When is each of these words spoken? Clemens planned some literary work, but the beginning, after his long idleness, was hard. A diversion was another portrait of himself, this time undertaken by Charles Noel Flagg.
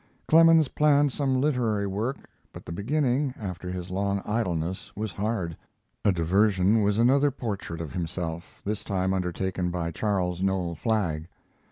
Clemens 0.27 0.69
planned 0.69 1.11
some 1.11 1.39
literary 1.39 1.85
work, 1.85 2.27
but 2.51 2.65
the 2.65 2.71
beginning, 2.71 3.35
after 3.39 3.69
his 3.69 3.91
long 3.91 4.19
idleness, 4.25 4.91
was 4.95 5.11
hard. 5.11 5.55
A 6.03 6.11
diversion 6.11 6.81
was 6.81 6.97
another 6.97 7.29
portrait 7.29 7.81
of 7.81 7.93
himself, 7.93 8.63
this 8.65 8.83
time 8.83 9.13
undertaken 9.13 9.69
by 9.69 9.91
Charles 9.91 10.41
Noel 10.41 10.73
Flagg. 10.73 11.27